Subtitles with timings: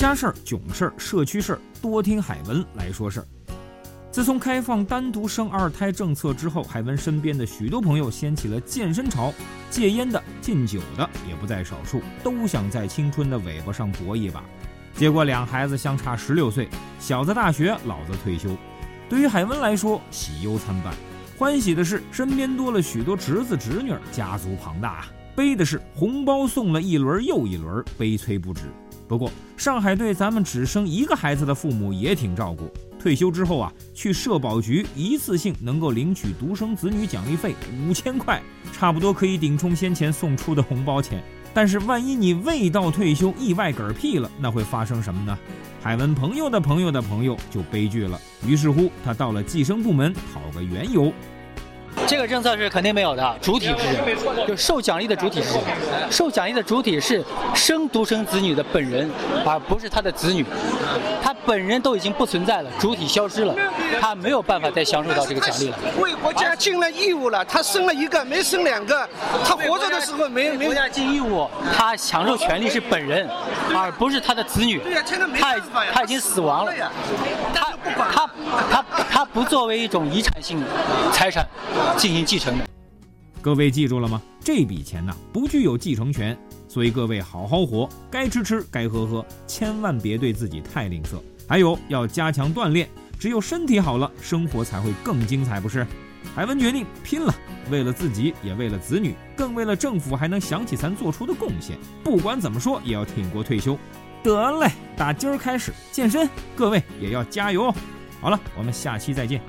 [0.00, 3.26] 家事儿、囧事儿、社区事儿，多听海文来说事儿。
[4.10, 9.30] 自从开放单独生二胎政策之后，海文身边的许多朋友掀起了健身潮，
[9.68, 14.42] 戒烟的、禁酒的也不在少数，都想在青春的尾巴上搏一把。
[14.94, 16.66] 结果两孩子相差十六岁，
[16.98, 18.56] 小子大学，老子退休。
[19.06, 20.94] 对于海文来说，喜忧参半。
[21.36, 25.04] 欢喜的是，身边多了许多侄子侄女，家族庞大啊；
[25.36, 28.62] 悲的是，红包送了一轮又一轮，悲催不止。
[29.10, 32.70] 不过，上海对咱们只生一个孩子的父母也挺照顾。
[32.96, 38.40] 退休之后啊，去社保局一次性能够领取独生子女奖励费五千块，
[38.72, 41.20] 差不多可以顶充先前送出的红包钱。
[41.52, 45.36] 但是万一你未到退休意外嗝屁了，那会发生什么呢？
[45.82, 48.16] 海文朋友的朋友的朋友就悲剧了。
[48.46, 51.12] 于是乎，他到了计生部门讨个缘由。
[52.10, 54.44] 这个政策是肯定没有的，主体是谁？
[54.44, 55.60] 就受奖励的主体是谁？
[56.10, 57.24] 受奖励的主体是
[57.54, 59.08] 生独生子女的本人，
[59.46, 60.44] 而不是他的子女。
[61.22, 63.54] 他本人都已经不存在了，主体消失了，
[64.00, 65.78] 他没有办法再享受到这个奖励了。
[66.00, 69.08] 为国家尽了义务了，他生了一个，没生两个，
[69.44, 73.28] 他活着的时候没没国家尽义务，他享受权利是本人，
[73.72, 74.80] 而不是他的子女。
[74.80, 75.54] 对呀，现在没他
[75.92, 76.72] 他已经死亡了。
[77.54, 78.28] 他不管他
[78.68, 80.60] 他他不作为一种遗产性
[81.12, 81.46] 财产
[82.00, 82.66] 进行继承的。
[83.42, 84.22] 各位记住了吗？
[84.42, 91.20] 这笔钱呢不具有继承权，所以各位好好活，该吃吃，该喝喝，千万别对自己太吝啬。
[91.46, 95.86] 还有要加强锻炼，只有身体好了，生活才会更精彩，不是？
[96.34, 97.34] 海文决定拼了，
[97.70, 101.76] 为了自己，也为了子女，更为了政府还能想起咱做出的贡献。
[102.02, 103.78] 不管怎么说，也要挺过退休。
[104.22, 107.74] 得嘞，打今儿开始健身，各位也要加油哦。
[108.20, 109.40] 好了，我们下期再见。